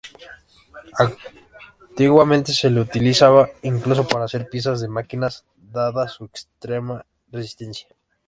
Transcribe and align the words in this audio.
Antiguamente 1.93 2.53
se 2.53 2.71
la 2.71 2.81
utilizaba 2.81 3.51
incluso 3.61 4.07
para 4.07 4.25
hacer 4.25 4.49
piezas 4.49 4.81
de 4.81 4.87
máquinas, 4.87 5.45
dada 5.55 6.07
su 6.07 6.25
extrema 6.25 7.05
resistencia. 7.31 7.95